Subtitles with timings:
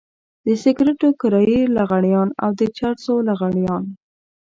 [0.45, 3.83] د سګرټو کرايي لغړيان او د چرسو لغړيان.